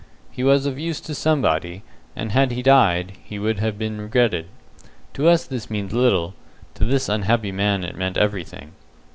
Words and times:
He 0.31 0.43
was 0.43 0.65
of 0.65 0.79
use 0.79 0.99
to 1.01 1.13
somebody, 1.13 1.83
and 2.15 2.31
had 2.31 2.49
he 2.51 2.63
died, 2.63 3.11
he 3.23 3.37
would 3.37 3.59
have 3.59 3.77
been 3.77 4.01
regretted. 4.01 4.47
To 5.13 5.27
us 5.29 5.45
this 5.45 5.69
means 5.69 5.93
little; 5.93 6.33
to 6.73 6.85
this 6.85 7.07
unhappy 7.07 7.51
man 7.51 7.83
it 7.83 7.95
meant 7.95 8.17
everything. 8.17 8.71